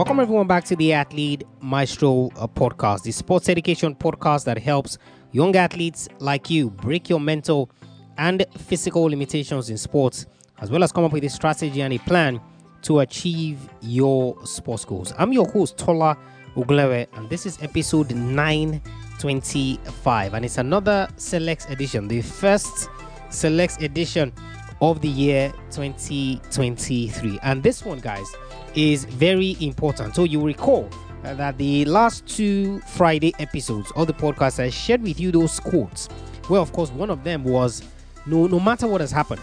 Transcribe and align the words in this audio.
Welcome 0.00 0.20
everyone 0.20 0.46
back 0.46 0.64
to 0.64 0.76
the 0.76 0.94
Athlete 0.94 1.44
Maestro 1.60 2.30
uh, 2.36 2.46
podcast, 2.46 3.02
the 3.02 3.12
sports 3.12 3.50
education 3.50 3.94
podcast 3.94 4.46
that 4.46 4.56
helps 4.56 4.96
young 5.32 5.54
athletes 5.54 6.08
like 6.20 6.48
you 6.48 6.70
break 6.70 7.10
your 7.10 7.20
mental 7.20 7.70
and 8.16 8.46
physical 8.56 9.02
limitations 9.02 9.68
in 9.68 9.76
sports, 9.76 10.24
as 10.60 10.70
well 10.70 10.82
as 10.82 10.90
come 10.90 11.04
up 11.04 11.12
with 11.12 11.22
a 11.24 11.28
strategy 11.28 11.82
and 11.82 11.92
a 11.92 11.98
plan 11.98 12.40
to 12.80 13.00
achieve 13.00 13.58
your 13.82 14.42
sports 14.46 14.86
goals. 14.86 15.12
I'm 15.18 15.34
your 15.34 15.46
host 15.50 15.76
Tola 15.76 16.16
Uglewe, 16.56 17.06
and 17.12 17.28
this 17.28 17.44
is 17.44 17.62
episode 17.62 18.14
925, 18.14 20.32
and 20.32 20.46
it's 20.46 20.56
another 20.56 21.08
select 21.16 21.68
edition, 21.68 22.08
the 22.08 22.22
first 22.22 22.88
select 23.28 23.82
edition 23.82 24.32
of 24.80 25.02
the 25.02 25.08
year 25.08 25.52
2023. 25.72 27.38
And 27.42 27.62
this 27.62 27.84
one, 27.84 28.00
guys, 28.00 28.34
is 28.74 29.04
very 29.04 29.56
important. 29.60 30.14
So 30.14 30.24
you 30.24 30.40
recall 30.40 30.88
that 31.22 31.58
the 31.58 31.84
last 31.84 32.26
two 32.26 32.80
Friday 32.80 33.34
episodes 33.38 33.92
of 33.96 34.06
the 34.06 34.12
podcast, 34.12 34.62
I 34.62 34.70
shared 34.70 35.02
with 35.02 35.20
you 35.20 35.30
those 35.30 35.60
quotes. 35.60 36.08
Well, 36.48 36.62
of 36.62 36.72
course, 36.72 36.90
one 36.90 37.10
of 37.10 37.24
them 37.24 37.44
was 37.44 37.82
no, 38.26 38.46
no 38.46 38.60
matter 38.60 38.86
what 38.86 39.00
has 39.00 39.10
happened, 39.10 39.40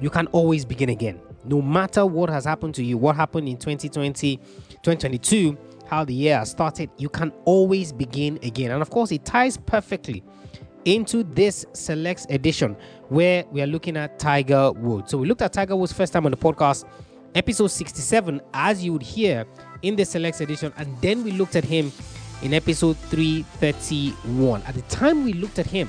you 0.00 0.10
can 0.10 0.26
always 0.28 0.64
begin 0.64 0.88
again. 0.88 1.20
No 1.44 1.60
matter 1.60 2.06
what 2.06 2.30
has 2.30 2.44
happened 2.44 2.74
to 2.76 2.84
you, 2.84 2.96
what 2.96 3.16
happened 3.16 3.48
in 3.48 3.56
2020, 3.56 4.36
2022, 4.36 5.58
how 5.86 6.04
the 6.04 6.14
year 6.14 6.44
started, 6.44 6.90
you 6.96 7.08
can 7.08 7.32
always 7.44 7.92
begin 7.92 8.38
again. 8.42 8.70
And 8.70 8.80
of 8.80 8.90
course, 8.90 9.12
it 9.12 9.24
ties 9.24 9.56
perfectly 9.56 10.22
into 10.84 11.22
this 11.22 11.64
select 11.72 12.26
edition 12.30 12.76
where 13.08 13.44
we 13.50 13.62
are 13.62 13.66
looking 13.66 13.96
at 13.96 14.18
Tiger 14.18 14.72
Woods. 14.72 15.10
So 15.10 15.18
we 15.18 15.26
looked 15.26 15.42
at 15.42 15.52
Tiger 15.52 15.76
Woods 15.76 15.92
first 15.92 16.12
time 16.12 16.24
on 16.24 16.30
the 16.30 16.36
podcast, 16.36 16.84
episode 17.34 17.68
67, 17.68 18.40
as 18.52 18.84
you 18.84 18.92
would 18.92 19.02
hear 19.02 19.44
in 19.82 19.96
the 19.96 20.04
select 20.04 20.40
edition, 20.40 20.72
and 20.76 20.96
then 21.00 21.24
we 21.24 21.32
looked 21.32 21.56
at 21.56 21.64
him 21.64 21.92
in 22.42 22.54
episode 22.54 22.96
331. 22.96 24.62
At 24.62 24.74
the 24.74 24.82
time 24.82 25.24
we 25.24 25.32
looked 25.32 25.58
at 25.58 25.66
him 25.66 25.88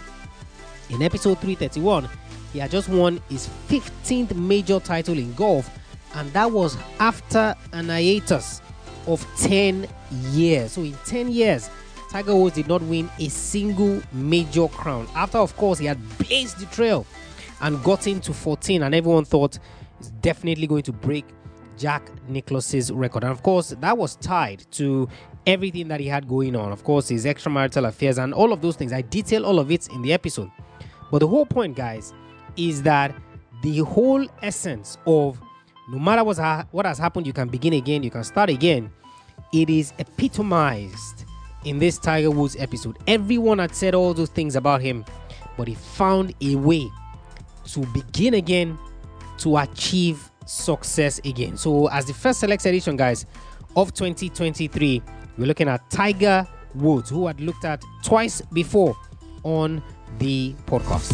in 0.89 1.02
episode 1.02 1.39
331, 1.39 2.09
he 2.53 2.59
had 2.59 2.72
just 2.72 2.89
won 2.89 3.22
his 3.30 3.50
15th 3.67 4.36
major 4.36 4.80
title 4.80 5.17
in 5.17 5.33
golf, 5.33 5.70
and 6.16 6.31
that 6.33 6.52
was 6.52 6.78
after 7.00 7.55
an 7.73 7.89
hiatus 7.89 8.61
of 9.08 9.25
10 9.38 9.88
years. 10.31 10.72
So 10.72 10.81
in 10.81 10.98
10 11.05 11.31
years, 11.31 11.70
Tiger 12.09 12.36
Woods 12.36 12.55
did 12.55 12.67
not 12.67 12.81
win 12.83 13.09
a 13.20 13.27
single 13.30 14.02
major 14.14 14.67
crown. 14.70 15.08
After, 15.16 15.38
of 15.39 15.55
course, 15.58 15.80
he 15.80 15.86
had 15.86 16.00
blazed 16.17 16.59
the 16.59 16.66
trail 16.67 17.05
and 17.61 17.83
got 17.83 18.08
into 18.08 18.33
14, 18.33 18.83
and 18.83 18.95
everyone 18.95 19.25
thought 19.25 19.59
he's 19.98 20.11
definitely 20.22 20.67
going 20.67 20.83
to 20.83 20.94
break 20.94 21.25
Jack 21.78 22.09
Nicklaus's 22.28 22.92
record. 22.92 23.23
And 23.23 23.31
of 23.31 23.44
course, 23.44 23.70
that 23.80 23.98
was 23.98 24.16
tied 24.18 24.66
to 24.72 25.08
everything 25.45 25.88
that 25.90 26.00
he 26.00 26.08
had 26.08 26.28
going 26.28 26.56
on. 26.56 26.72
Of 26.72 26.84
course, 26.84 27.09
his 27.09 27.26
extramarital 27.26 27.88
affairs 27.88 28.17
and 28.17 28.34
all 28.34 28.54
of 28.54 28.62
those 28.62 28.76
things. 28.76 28.94
I 28.94 29.02
detail 29.02 29.45
all 29.45 29.59
of 29.59 29.72
it 29.72 29.88
in 29.90 30.02
the 30.02 30.14
episode. 30.14 30.52
But 31.12 31.20
the 31.20 31.28
whole 31.28 31.45
point, 31.45 31.76
guys, 31.76 32.14
is 32.58 32.82
that 32.84 33.16
the 33.62 33.80
whole 33.80 34.28
essence 34.42 34.98
of 35.06 35.40
no 35.90 36.00
matter 36.00 36.23
what's 36.23 36.40
ha- 36.40 36.66
what 36.72 36.86
has 36.86 36.98
happened, 36.98 37.28
you 37.28 37.34
can 37.34 37.48
begin 37.48 37.73
again, 37.73 38.04
you 38.04 38.12
can 38.12 38.23
start 38.23 38.50
again. 38.50 38.92
It 39.54 39.70
is 39.70 39.94
epitomized 40.00 41.26
in 41.64 41.80
this 41.80 41.98
Tiger 41.98 42.32
Woods 42.32 42.56
episode. 42.58 42.98
Everyone 43.08 43.60
had 43.60 43.76
said 43.76 43.94
all 43.94 44.14
those 44.14 44.30
things 44.30 44.56
about 44.56 44.82
him, 44.82 45.06
but 45.58 45.67
he 45.67 45.76
found 45.76 46.34
a 46.42 46.56
way 46.56 46.89
to 47.66 47.86
begin 47.88 48.34
again 48.36 48.78
to 49.39 49.58
achieve 49.58 50.32
success 50.46 51.20
again. 51.26 51.58
So, 51.58 51.88
as 51.88 52.06
the 52.06 52.14
first 52.14 52.40
select 52.40 52.66
edition, 52.66 52.96
guys, 52.96 53.26
of 53.76 53.94
2023, 53.94 55.02
we're 55.38 55.46
looking 55.46 55.68
at 55.68 55.90
Tiger 55.90 56.48
Woods, 56.74 57.10
who 57.10 57.28
had 57.28 57.39
looked 57.42 57.66
at 57.66 57.83
twice 58.04 58.42
before 58.54 58.95
on 59.44 59.82
the 60.20 60.54
podcast. 60.66 61.11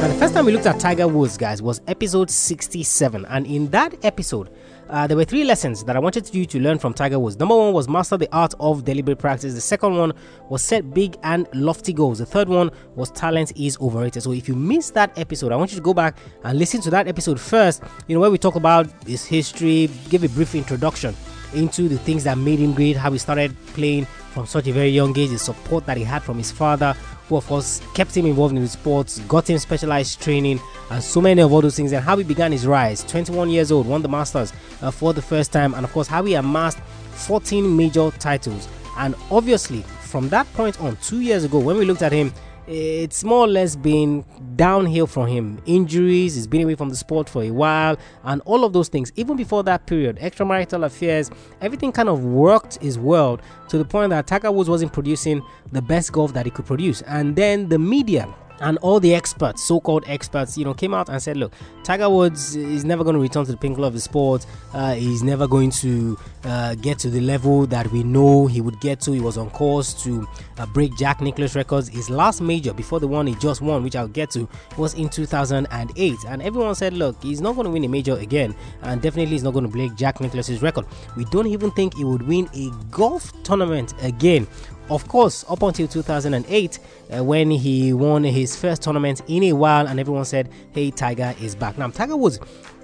Now, 0.00 0.08
the 0.08 0.14
first 0.14 0.34
time 0.34 0.46
we 0.46 0.52
looked 0.52 0.66
at 0.66 0.80
Tiger 0.80 1.06
Woods, 1.06 1.36
guys, 1.36 1.62
was 1.62 1.80
episode 1.86 2.30
67. 2.30 3.24
And 3.26 3.46
in 3.46 3.70
that 3.70 4.04
episode, 4.04 4.50
uh, 4.92 5.06
there 5.06 5.16
were 5.16 5.24
three 5.24 5.42
lessons 5.42 5.82
that 5.84 5.96
I 5.96 5.98
wanted 5.98 6.32
you 6.34 6.44
to 6.44 6.60
learn 6.60 6.78
from 6.78 6.92
Tiger 6.92 7.18
Woods. 7.18 7.38
Number 7.38 7.56
one 7.56 7.72
was 7.72 7.88
master 7.88 8.18
the 8.18 8.28
art 8.30 8.52
of 8.60 8.84
deliberate 8.84 9.18
practice. 9.18 9.54
The 9.54 9.60
second 9.60 9.96
one 9.96 10.12
was 10.50 10.62
set 10.62 10.92
big 10.92 11.16
and 11.22 11.48
lofty 11.54 11.94
goals. 11.94 12.18
The 12.18 12.26
third 12.26 12.46
one 12.46 12.70
was 12.94 13.10
talent 13.10 13.52
is 13.56 13.78
overrated. 13.80 14.22
So 14.22 14.32
if 14.32 14.48
you 14.48 14.54
missed 14.54 14.92
that 14.92 15.18
episode, 15.18 15.50
I 15.50 15.56
want 15.56 15.72
you 15.72 15.76
to 15.76 15.82
go 15.82 15.94
back 15.94 16.18
and 16.44 16.58
listen 16.58 16.82
to 16.82 16.90
that 16.90 17.08
episode 17.08 17.40
first, 17.40 17.82
you 18.06 18.14
know, 18.14 18.20
where 18.20 18.30
we 18.30 18.36
talk 18.36 18.54
about 18.54 18.86
his 19.06 19.24
history, 19.24 19.88
give 20.10 20.24
a 20.24 20.28
brief 20.28 20.54
introduction 20.54 21.16
into 21.54 21.88
the 21.88 21.96
things 21.96 22.24
that 22.24 22.36
made 22.36 22.58
him 22.58 22.74
great, 22.74 22.94
how 22.94 23.10
he 23.12 23.18
started 23.18 23.56
playing 23.68 24.06
from 24.32 24.46
such 24.46 24.66
a 24.66 24.72
very 24.72 24.88
young 24.88 25.16
age, 25.18 25.30
the 25.30 25.38
support 25.38 25.86
that 25.86 25.96
he 25.96 26.04
had 26.04 26.22
from 26.22 26.38
his 26.38 26.50
father, 26.50 26.94
who 27.28 27.36
of 27.36 27.46
course 27.46 27.80
kept 27.94 28.16
him 28.16 28.26
involved 28.26 28.54
in 28.56 28.62
the 28.62 28.68
sports, 28.68 29.18
got 29.20 29.48
him 29.48 29.58
specialized 29.58 30.20
training, 30.20 30.60
and 30.90 31.02
so 31.02 31.20
many 31.20 31.40
of 31.42 31.52
all 31.52 31.60
those 31.60 31.76
things, 31.76 31.92
and 31.92 32.02
how 32.04 32.16
he 32.16 32.24
began 32.24 32.52
his 32.52 32.66
rise. 32.66 33.04
21 33.04 33.50
years 33.50 33.70
old, 33.70 33.86
won 33.86 34.02
the 34.02 34.08
Masters 34.08 34.52
uh, 34.80 34.90
for 34.90 35.12
the 35.12 35.22
first 35.22 35.52
time, 35.52 35.74
and 35.74 35.84
of 35.84 35.92
course 35.92 36.08
how 36.08 36.24
he 36.24 36.34
amassed 36.34 36.78
14 37.12 37.76
major 37.76 38.10
titles. 38.12 38.68
And 38.98 39.14
obviously, 39.30 39.82
from 40.00 40.28
that 40.30 40.50
point 40.54 40.80
on, 40.80 40.96
two 40.96 41.20
years 41.20 41.44
ago, 41.44 41.58
when 41.58 41.76
we 41.76 41.84
looked 41.84 42.02
at 42.02 42.12
him, 42.12 42.32
it's 42.66 43.24
more 43.24 43.40
or 43.40 43.48
less 43.48 43.74
been 43.74 44.24
downhill 44.56 45.06
from 45.06 45.26
him. 45.26 45.60
Injuries, 45.66 46.34
he's 46.34 46.46
been 46.46 46.62
away 46.62 46.74
from 46.74 46.88
the 46.88 46.96
sport 46.96 47.28
for 47.28 47.42
a 47.42 47.50
while, 47.50 47.96
and 48.24 48.40
all 48.44 48.64
of 48.64 48.72
those 48.72 48.88
things. 48.88 49.12
Even 49.16 49.36
before 49.36 49.62
that 49.64 49.86
period, 49.86 50.16
extramarital 50.18 50.84
affairs, 50.84 51.30
everything 51.60 51.92
kind 51.92 52.08
of 52.08 52.24
worked 52.24 52.80
his 52.82 52.98
world 52.98 53.42
to 53.68 53.78
the 53.78 53.84
point 53.84 54.10
that 54.10 54.26
Tiger 54.26 54.52
Woods 54.52 54.68
wasn't 54.70 54.92
producing 54.92 55.42
the 55.72 55.82
best 55.82 56.12
golf 56.12 56.32
that 56.34 56.44
he 56.44 56.50
could 56.50 56.66
produce. 56.66 57.02
And 57.02 57.34
then 57.34 57.68
the 57.68 57.78
media 57.78 58.32
and 58.60 58.78
all 58.78 59.00
the 59.00 59.14
experts, 59.14 59.62
so-called 59.62 60.04
experts, 60.06 60.56
you 60.56 60.64
know, 60.64 60.74
came 60.74 60.94
out 60.94 61.08
and 61.08 61.22
said, 61.22 61.36
"Look, 61.36 61.52
Tiger 61.84 62.08
Woods 62.08 62.54
is 62.54 62.84
never 62.84 63.02
going 63.02 63.14
to 63.14 63.20
return 63.20 63.44
to 63.44 63.52
the 63.52 63.58
pinnacle 63.58 63.84
of 63.84 63.92
the 63.92 64.00
sport. 64.00 64.46
Uh, 64.72 64.94
he's 64.94 65.22
never 65.22 65.48
going 65.48 65.70
to 65.70 66.18
uh, 66.44 66.74
get 66.76 66.98
to 67.00 67.10
the 67.10 67.20
level 67.20 67.66
that 67.66 67.90
we 67.90 68.02
know 68.02 68.46
he 68.46 68.60
would 68.60 68.80
get 68.80 69.00
to. 69.00 69.12
He 69.12 69.20
was 69.20 69.36
on 69.36 69.50
course 69.50 69.94
to 70.04 70.26
uh, 70.58 70.66
break 70.66 70.96
Jack 70.96 71.20
Nicklaus 71.20 71.56
records. 71.56 71.88
His 71.88 72.08
last 72.08 72.40
major 72.40 72.72
before 72.72 73.00
the 73.00 73.08
one 73.08 73.26
he 73.26 73.34
just 73.36 73.60
won, 73.60 73.82
which 73.82 73.96
I'll 73.96 74.08
get 74.08 74.30
to, 74.32 74.48
was 74.76 74.94
in 74.94 75.08
2008. 75.08 76.16
And 76.28 76.42
everyone 76.42 76.74
said, 76.74 76.92
"Look, 76.92 77.22
he's 77.22 77.40
not 77.40 77.54
going 77.54 77.66
to 77.66 77.70
win 77.70 77.84
a 77.84 77.88
major 77.88 78.16
again, 78.16 78.54
and 78.82 79.02
definitely 79.02 79.32
he's 79.32 79.42
not 79.42 79.52
going 79.52 79.64
to 79.64 79.70
break 79.70 79.94
Jack 79.96 80.20
Nicklaus's 80.20 80.62
record. 80.62 80.86
We 81.16 81.24
don't 81.26 81.46
even 81.46 81.70
think 81.72 81.96
he 81.96 82.04
would 82.04 82.22
win 82.22 82.48
a 82.54 82.70
golf 82.90 83.32
tournament 83.42 83.94
again." 84.02 84.46
Of 84.90 85.08
course, 85.08 85.44
up 85.48 85.62
until 85.62 85.86
2008, 85.88 86.78
uh, 87.10 87.24
when 87.24 87.50
he 87.50 87.92
won 87.92 88.24
his 88.24 88.56
first 88.56 88.82
tournament 88.82 89.22
in 89.28 89.44
a 89.44 89.52
while, 89.52 89.86
and 89.86 89.98
everyone 89.98 90.24
said, 90.24 90.50
Hey, 90.72 90.90
Tiger 90.90 91.34
is 91.40 91.54
back. 91.54 91.78
Now, 91.78 91.88
Tiger 91.88 92.16
Woods 92.16 92.40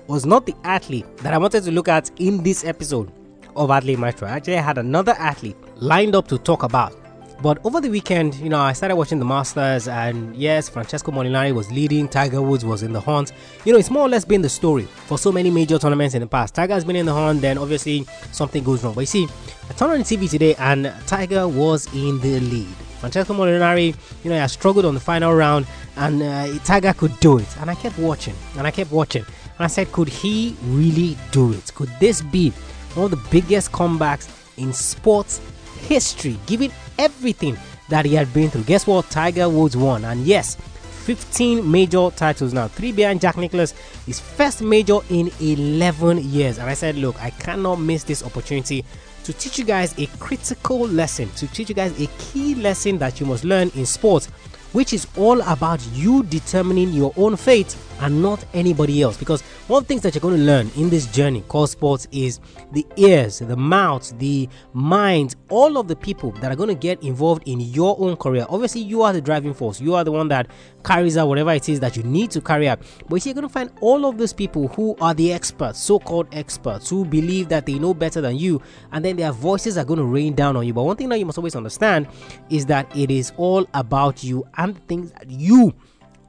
was 0.06 0.24
not 0.24 0.46
the 0.46 0.54
athlete 0.64 1.04
that 1.18 1.34
I 1.34 1.38
wanted 1.38 1.64
to 1.64 1.70
look 1.70 1.88
at 1.88 2.10
in 2.20 2.42
this 2.42 2.64
episode 2.64 3.12
of 3.56 3.70
Athlete 3.70 3.98
Maestro. 3.98 4.28
I 4.28 4.32
actually 4.32 4.56
had 4.56 4.78
another 4.78 5.12
athlete 5.18 5.56
lined 5.76 6.14
up 6.14 6.28
to 6.28 6.38
talk 6.38 6.62
about. 6.62 6.97
But 7.40 7.64
over 7.64 7.80
the 7.80 7.88
weekend, 7.88 8.34
you 8.34 8.48
know, 8.48 8.58
I 8.58 8.72
started 8.72 8.96
watching 8.96 9.20
the 9.20 9.24
Masters, 9.24 9.86
and 9.86 10.34
yes, 10.34 10.68
Francesco 10.68 11.12
Molinari 11.12 11.54
was 11.54 11.70
leading, 11.70 12.08
Tiger 12.08 12.42
Woods 12.42 12.64
was 12.64 12.82
in 12.82 12.92
the 12.92 13.00
hunt. 13.00 13.30
You 13.64 13.72
know, 13.72 13.78
it's 13.78 13.90
more 13.90 14.02
or 14.02 14.08
less 14.08 14.24
been 14.24 14.42
the 14.42 14.48
story 14.48 14.84
for 15.06 15.18
so 15.18 15.30
many 15.30 15.48
major 15.48 15.78
tournaments 15.78 16.16
in 16.16 16.20
the 16.20 16.26
past. 16.26 16.56
Tiger 16.56 16.74
has 16.74 16.84
been 16.84 16.96
in 16.96 17.06
the 17.06 17.14
hunt, 17.14 17.40
then 17.40 17.56
obviously 17.56 18.06
something 18.32 18.64
goes 18.64 18.82
wrong. 18.82 18.94
But 18.94 19.02
you 19.02 19.06
see, 19.06 19.28
I 19.70 19.72
turned 19.74 19.92
on 19.92 19.98
the 19.98 20.04
TV 20.04 20.28
today, 20.28 20.56
and 20.56 20.92
Tiger 21.06 21.46
was 21.46 21.86
in 21.94 22.18
the 22.20 22.40
lead. 22.40 22.66
Francesco 22.98 23.34
Molinari, 23.34 23.94
you 24.24 24.30
know, 24.30 24.42
he 24.42 24.48
struggled 24.48 24.84
on 24.84 24.94
the 24.94 25.00
final 25.00 25.32
round, 25.32 25.64
and 25.96 26.20
uh, 26.20 26.58
Tiger 26.64 26.92
could 26.92 27.18
do 27.20 27.38
it. 27.38 27.56
And 27.60 27.70
I 27.70 27.76
kept 27.76 27.98
watching, 28.00 28.34
and 28.56 28.66
I 28.66 28.72
kept 28.72 28.90
watching, 28.90 29.22
and 29.22 29.60
I 29.60 29.68
said, 29.68 29.92
could 29.92 30.08
he 30.08 30.56
really 30.64 31.16
do 31.30 31.52
it? 31.52 31.72
Could 31.76 31.90
this 32.00 32.20
be 32.20 32.50
one 32.94 33.04
of 33.04 33.10
the 33.12 33.28
biggest 33.30 33.70
comebacks 33.70 34.28
in 34.58 34.72
sports 34.72 35.40
history, 35.86 36.36
given 36.46 36.72
everything 36.98 37.56
that 37.88 38.04
he 38.04 38.14
had 38.14 38.32
been 38.34 38.50
through. 38.50 38.64
Guess 38.64 38.86
what? 38.86 39.08
Tiger 39.10 39.48
Woods 39.48 39.76
won. 39.76 40.04
And 40.04 40.26
yes, 40.26 40.56
15 40.56 41.68
major 41.68 42.10
titles 42.10 42.52
now, 42.52 42.68
three 42.68 42.92
behind 42.92 43.20
Jack 43.20 43.38
Nicklaus, 43.38 43.72
his 44.04 44.20
first 44.20 44.60
major 44.60 44.98
in 45.08 45.30
11 45.40 46.18
years. 46.18 46.58
And 46.58 46.68
I 46.68 46.74
said, 46.74 46.96
look, 46.96 47.20
I 47.22 47.30
cannot 47.30 47.76
miss 47.76 48.04
this 48.04 48.22
opportunity 48.22 48.84
to 49.24 49.32
teach 49.32 49.58
you 49.58 49.64
guys 49.64 49.98
a 49.98 50.06
critical 50.18 50.80
lesson, 50.88 51.30
to 51.30 51.46
teach 51.48 51.68
you 51.70 51.74
guys 51.74 51.98
a 52.00 52.06
key 52.18 52.54
lesson 52.56 52.98
that 52.98 53.20
you 53.20 53.26
must 53.26 53.44
learn 53.44 53.70
in 53.74 53.86
sports, 53.86 54.26
which 54.72 54.92
is 54.92 55.06
all 55.16 55.40
about 55.42 55.82
you 55.92 56.22
determining 56.24 56.90
your 56.90 57.14
own 57.16 57.36
fate 57.36 57.74
and 58.00 58.22
not 58.22 58.44
anybody 58.54 59.02
else. 59.02 59.16
Because 59.16 59.42
one 59.68 59.82
of 59.82 59.84
the 59.84 59.88
things 59.88 60.02
that 60.02 60.14
you're 60.14 60.20
going 60.20 60.36
to 60.36 60.42
learn 60.42 60.70
in 60.76 60.90
this 60.90 61.06
journey 61.06 61.42
called 61.42 61.70
sports 61.70 62.06
is 62.12 62.40
the 62.72 62.86
ears, 62.96 63.38
the 63.38 63.56
mouth, 63.56 64.16
the 64.18 64.48
mind, 64.72 65.36
all 65.48 65.78
of 65.78 65.88
the 65.88 65.96
people 65.96 66.30
that 66.32 66.52
are 66.52 66.56
going 66.56 66.68
to 66.68 66.74
get 66.74 67.02
involved 67.02 67.42
in 67.46 67.60
your 67.60 67.96
own 67.98 68.16
career. 68.16 68.46
Obviously, 68.48 68.80
you 68.80 69.02
are 69.02 69.12
the 69.12 69.20
driving 69.20 69.54
force, 69.54 69.80
you 69.80 69.94
are 69.94 70.04
the 70.04 70.12
one 70.12 70.28
that 70.28 70.48
carries 70.84 71.16
out 71.16 71.28
whatever 71.28 71.52
it 71.52 71.68
is 71.68 71.80
that 71.80 71.96
you 71.96 72.02
need 72.02 72.30
to 72.30 72.40
carry 72.40 72.68
out. 72.68 72.80
But 73.08 73.24
you're 73.24 73.34
going 73.34 73.46
to 73.46 73.52
find 73.52 73.70
all 73.80 74.06
of 74.06 74.18
those 74.18 74.32
people 74.32 74.68
who 74.68 74.96
are 75.00 75.14
the 75.14 75.32
experts, 75.32 75.80
so 75.80 75.98
called 75.98 76.28
experts, 76.32 76.88
who 76.88 77.04
believe 77.04 77.48
that 77.48 77.66
they 77.66 77.78
know 77.78 77.94
better 77.94 78.20
than 78.20 78.36
you, 78.36 78.62
and 78.92 79.04
then 79.04 79.16
their 79.16 79.32
voices 79.32 79.76
are 79.76 79.84
going 79.84 79.98
to 79.98 80.04
rain 80.04 80.34
down 80.34 80.56
on 80.56 80.66
you. 80.66 80.72
But 80.72 80.84
one 80.84 80.96
thing 80.96 81.08
that 81.08 81.18
you 81.18 81.26
must 81.26 81.38
always 81.38 81.56
understand 81.56 82.08
is 82.50 82.66
that 82.66 82.94
it 82.96 83.10
is 83.10 83.32
all 83.36 83.66
about 83.74 84.22
you 84.22 84.46
and 84.56 84.74
the 84.76 84.80
things 84.80 85.12
that 85.12 85.30
you 85.30 85.74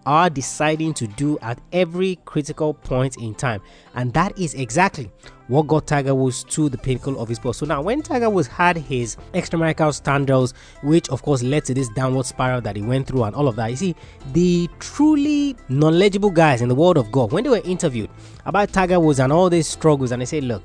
are 0.05 0.29
deciding 0.29 0.93
to 0.95 1.07
do 1.07 1.37
at 1.41 1.59
every 1.73 2.17
critical 2.25 2.73
point 2.73 3.17
in 3.17 3.35
time. 3.35 3.61
And 3.95 4.13
that 4.13 4.37
is 4.37 4.53
exactly 4.53 5.11
what 5.47 5.67
got 5.67 5.87
Tiger 5.87 6.13
Woods 6.13 6.43
to 6.45 6.69
the 6.69 6.77
pinnacle 6.77 7.19
of 7.19 7.27
his 7.27 7.37
sport. 7.37 7.55
So 7.55 7.65
now, 7.65 7.81
when 7.81 8.01
Tiger 8.01 8.29
Woods 8.29 8.47
had 8.47 8.77
his 8.77 9.17
extramarital 9.33 9.93
scandals, 9.93 10.53
which 10.83 11.09
of 11.09 11.23
course 11.23 11.41
led 11.41 11.65
to 11.65 11.73
this 11.73 11.89
downward 11.89 12.25
spiral 12.25 12.61
that 12.61 12.75
he 12.75 12.81
went 12.81 13.07
through 13.07 13.23
and 13.23 13.35
all 13.35 13.47
of 13.47 13.55
that, 13.55 13.71
you 13.71 13.75
see, 13.75 13.95
the 14.33 14.69
truly 14.79 15.55
knowledgeable 15.67 16.29
guys 16.29 16.61
in 16.61 16.69
the 16.69 16.75
world 16.75 16.97
of 16.97 17.11
golf, 17.11 17.31
when 17.31 17.43
they 17.43 17.49
were 17.49 17.61
interviewed 17.65 18.09
about 18.45 18.71
Tiger 18.71 18.99
Woods 18.99 19.19
and 19.19 19.33
all 19.33 19.49
these 19.49 19.67
struggles, 19.67 20.11
and 20.11 20.21
they 20.21 20.25
say, 20.25 20.41
look, 20.41 20.63